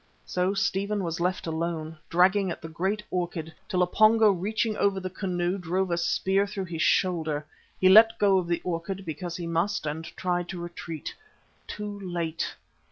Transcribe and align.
So 0.25 0.55
Stephen 0.55 1.03
was 1.03 1.19
left 1.19 1.45
alone, 1.45 1.95
dragging 2.09 2.49
at 2.49 2.59
the 2.59 2.67
great 2.67 3.03
orchid, 3.11 3.53
till 3.69 3.83
a 3.83 3.85
Pongo 3.85 4.31
reaching 4.31 4.75
over 4.77 4.99
the 4.99 5.11
canoe 5.11 5.59
drove 5.59 5.91
a 5.91 5.97
spear 5.97 6.47
through 6.47 6.65
his 6.65 6.81
shoulder. 6.81 7.45
He 7.79 7.87
let 7.87 8.17
go 8.17 8.39
of 8.39 8.47
the 8.47 8.61
orchid 8.63 9.05
because 9.05 9.37
he 9.37 9.45
must 9.45 9.85
and 9.85 10.03
tried 10.17 10.49
to 10.49 10.59
retreat. 10.59 11.13
Too 11.67 11.99
late! 11.99 12.55